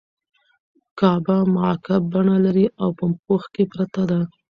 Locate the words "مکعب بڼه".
1.53-2.35